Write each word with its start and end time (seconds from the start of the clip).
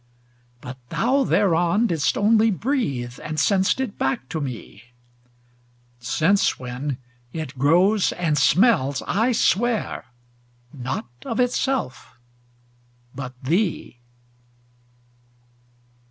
But 0.61 0.77
thou 0.89 1.23
thereon 1.23 1.85
didst 1.85 2.17
only 2.17 2.49
breathe, 2.49 3.19
And 3.23 3.39
sent'st 3.39 3.99
back 3.99 4.29
to 4.29 4.41
me: 4.41 4.85
Since 5.99 6.57
when 6.57 6.97
it 7.33 7.55
grows, 7.55 8.11
and 8.13 8.35
smells, 8.35 9.03
I 9.05 9.31
swear, 9.31 10.05
Not 10.73 11.05
of 11.23 11.39
itself, 11.39 12.15
but 13.13 13.33
thee. 13.43 13.99